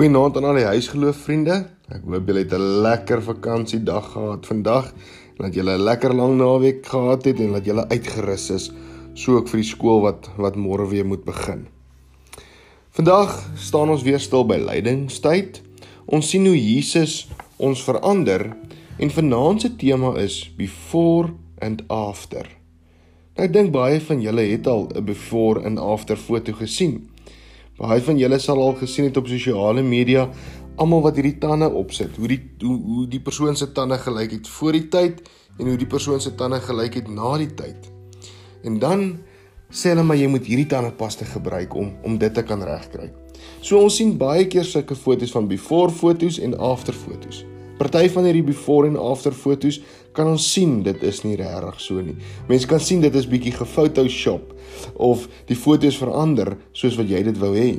[0.00, 1.56] Goeienaand aan al die huisgeloof vriende.
[1.92, 4.86] Ek hoop julle het 'n lekker vakansiedag gehad vandag
[5.36, 8.70] en dat julle 'n lekker lang naweek gehad het en dat julle uitgerus is
[9.14, 11.66] so ook vir die skool wat wat môre weer moet begin.
[12.90, 15.60] Vandag staan ons weer stil by lydingstyd.
[16.06, 18.56] Ons sien hoe Jesus ons verander
[18.98, 22.48] en vanaand se tema is before and after.
[23.36, 27.10] Nou ek dink baie van julle het al 'n before and after foto gesien.
[27.80, 30.26] Baie van julle sal al gesien het op sosiale media
[30.80, 34.48] almal wat hierdie tande opsit, hoe die hoe, hoe die persoon se tande gelyk het
[34.48, 35.20] voor die tyd
[35.58, 37.88] en hoe die persoon se tande gelyk het na die tyd.
[38.64, 39.04] En dan
[39.70, 43.10] sê hulle maar jy moet hierdie tandepasta gebruik om om dit te kan regkry.
[43.60, 47.44] So ons sien baie keer sulke foto's van before foto's en after foto's.
[47.80, 49.78] Party van hierdie before en after foto's
[50.12, 52.16] kan ons sien dit is nie regtig so nie.
[52.50, 54.52] Mense kan sien dit is bietjie gefotoshop
[55.00, 57.78] of die foto's verander soos wat jy dit wou hê.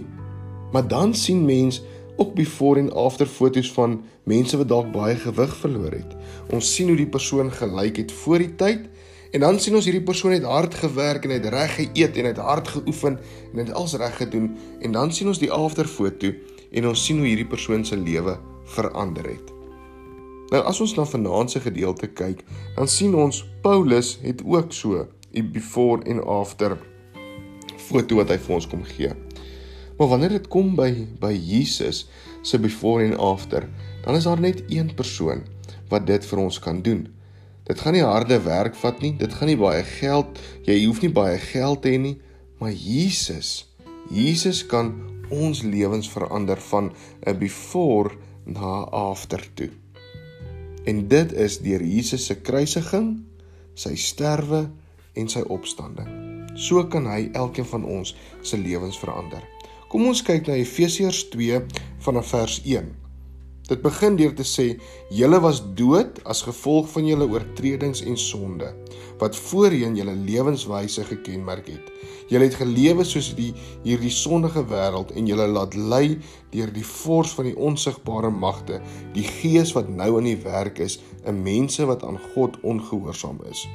[0.73, 1.83] Maar dan sien mens
[2.17, 3.99] ook before en after foto's van
[4.29, 6.17] mense wat dalk baie gewig verloor het.
[6.49, 8.89] Ons sien hoe die persoon gelyk het voor die tyd
[9.31, 12.41] en dan sien ons hierdie persoon het hard gewerk en het reg geëet en het
[12.41, 13.21] hard geoefen
[13.53, 14.49] en het alles reg gedoen
[14.81, 16.33] en dan sien ons die after foto
[16.71, 18.39] en ons sien hoe hierdie persoon se lewe
[18.75, 19.50] verander het.
[20.51, 22.41] Nou as ons na vanaand se gedeelte kyk,
[22.75, 26.77] dan sien ons Paulus het ook so 'n before en after
[27.77, 29.13] foto wat hy vir ons kom gee.
[29.97, 32.09] Maar wanneer dit kom by by Jesus
[32.41, 33.69] se before en after,
[34.03, 35.43] dan is daar net een persoon
[35.89, 37.07] wat dit vir ons kan doen.
[37.63, 41.13] Dit gaan nie harde werk vat nie, dit gaan nie baie geld, jy hoef nie
[41.13, 42.17] baie geld te hê nie,
[42.59, 43.71] maar Jesus,
[44.09, 44.91] Jesus kan
[45.29, 46.91] ons lewens verander van
[47.25, 49.69] 'n before na after toe.
[50.85, 53.11] En dit is deur Jesus se kruisiging,
[53.77, 54.63] sy sterwe
[55.13, 56.09] en sy opstanding.
[56.57, 59.43] So kan hy elkeen van ons se lewens verander.
[59.91, 61.61] Kom ons kyk na Efesiërs 2
[62.01, 62.89] vanaf vers 1.
[63.71, 64.65] Dit begin deur te sê:
[65.15, 68.73] "Julle was dood as gevolg van julle oortredings en sonde,
[69.21, 71.85] wat voorheen julle lewenswyse gekenmerk het.
[72.27, 73.53] Julle het gelewe soos die
[73.85, 76.19] hierdie sondige wêreld en julle laat lei
[76.51, 78.81] deur die vors van die onsigbare magte,
[79.15, 83.67] die gees wat nou in die werk is, 'n mense wat aan God ongehoorsaam is.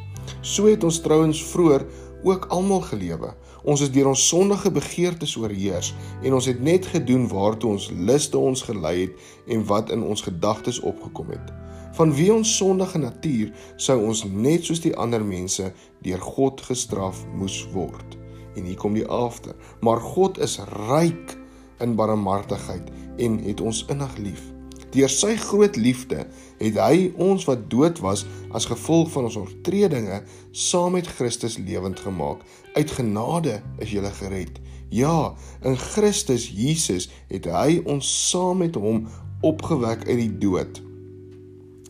[0.43, 1.87] So het ons trouens vroeër
[2.23, 3.35] ook almal gelewe.
[3.67, 8.39] Ons is deur ons sondige begeertes oorheers en ons het net gedoen waartoe ons luste
[8.39, 11.53] ons gelei het en wat in ons gedagtes opgekom het.
[11.97, 15.71] Vanweë ons sondige natuur sou ons net soos die ander mense
[16.05, 18.19] deur God gestraf moes word.
[18.57, 19.55] En hier kom die afte.
[19.81, 21.37] Maar God is ryk
[21.81, 24.56] in barmhartigheid en het ons innig lief.
[24.97, 26.25] Deur sy groot liefde
[26.61, 28.25] het hy ons wat dood was
[28.57, 30.23] as gevolg van ons oortredinge
[30.57, 32.41] saam met Christus lewend gemaak.
[32.79, 34.57] Uit genade is jy gered.
[34.89, 35.35] Ja,
[35.67, 39.05] in Christus Jesus het hy ons saam met hom
[39.45, 40.81] opgewek uit die dood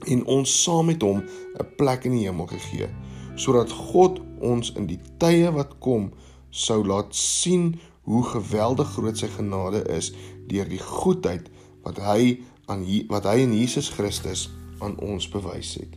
[0.07, 2.89] en ons saam met hom 'n plek in die hemel gegee
[3.37, 6.11] sodat God ons in die tye wat kom
[6.51, 10.13] sou laat sien hoe geweldig groot sy genade is
[10.49, 11.51] deur die goedheid
[11.85, 15.97] wat hy aan wat hy in Jesus Christus aan ons bewys het.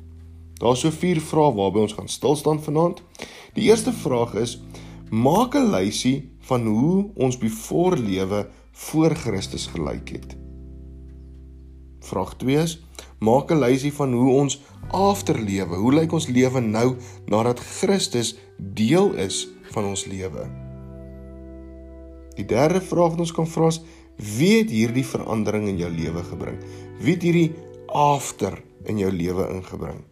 [0.59, 3.02] Daar's so vier vrae waarby ons gaan stil staan vanaand.
[3.56, 4.59] Die eerste vraag is:
[5.09, 10.38] maak 'n lysie van hoe ons bevore lewe voor Christus gelyk het.
[12.00, 12.79] Vraag 2 is:
[13.19, 19.13] maak 'n lysie van hoe ons afterlewe, hoe lyk ons lewe nou nadat Christus deel
[19.13, 20.50] is van ons lewe?
[22.35, 23.81] Die derde vraag wat ons kan vra is:
[24.19, 26.59] wie het hierdie verandering in jou lewe gebring?
[27.00, 27.52] Wie het hierdie
[27.88, 30.03] after in jou lewe ingebring?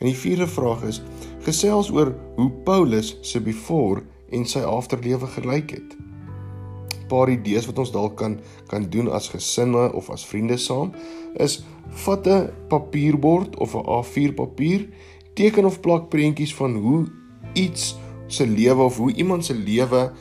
[0.00, 1.02] En die vierde vraag is:
[1.46, 5.96] gesels oor hoe Paulus se before en sy afterlewe gelyk het.
[5.96, 10.92] 'n Paar idees wat ons dalk kan kan doen as gesinne of as vriende saam
[11.36, 11.62] is
[12.06, 14.88] vat 'n papierbord of 'n A4 papier,
[15.34, 17.06] teken of plak prentjies van hoe
[17.54, 17.96] iets
[18.26, 20.12] se lewe of hoe iemand se lewe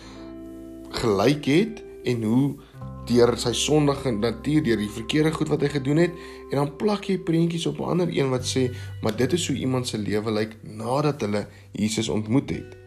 [0.89, 2.55] gelyk het en hoe
[3.09, 6.13] deur sy sondige natuur, deur die verkeerde goed wat hy gedoen het,
[6.51, 8.69] en dan plak jy prentjies op 'n ander een wat sê,
[9.01, 12.77] maar dit is hoe iemand se lewe lyk nadat hulle Jesus ontmoet het.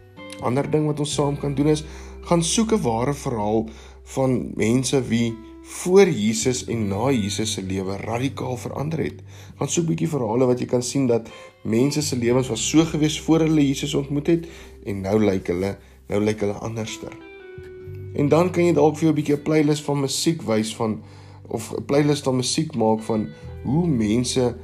[0.41, 1.83] Ander ding wat ons saam kan doen is
[2.27, 3.69] gaan soek 'n ware verhaal
[4.03, 9.21] van mense wie voor Jesus en na Jesus se lewe radikaal verander het.
[9.57, 11.29] Gaan soek 'n bietjie verhale wat jy kan sien dat
[11.63, 14.47] mense se lewens was so gewees voor hulle Jesus ontmoet het
[14.85, 15.77] en nou lyk hulle
[16.07, 17.32] nou lyk hulle anderster.
[18.15, 21.01] En dan kan jy dalk vir jou 'n bietjie 'n playlist van musiek wys van
[21.47, 23.29] of 'n playlist van musiek maak van
[23.63, 24.55] hoe mense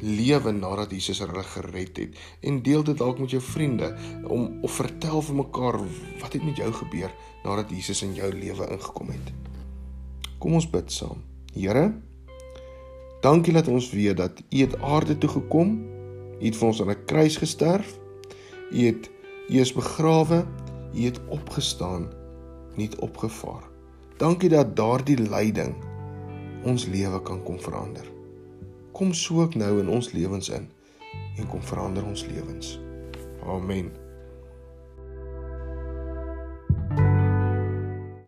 [0.00, 4.72] lewe nadat Jesus hulle gered het en deel dit dalk met jou vriende om of
[4.72, 5.78] vertel vir mekaar
[6.20, 7.12] wat het met jou gebeur
[7.44, 9.32] nadat Jesus in jou lewe ingekom het.
[10.38, 11.22] Kom ons bid saam.
[11.52, 11.92] Here,
[13.20, 15.80] dankie dat ons weet dat U het aarde toe gekom.
[16.40, 17.98] U het vir ons aan 'n kruis gesterf.
[18.72, 19.10] U het
[19.48, 20.46] U is begrawe,
[20.94, 22.08] U het opgestaan,
[22.76, 23.64] nie opgevaar.
[24.20, 25.74] Dankie dat daardie lyding
[26.64, 28.04] ons lewe kan kom verander.
[28.92, 30.68] Kom soek nou in ons lewens in
[31.38, 32.76] en kom verander ons lewens.
[33.46, 34.09] Amen.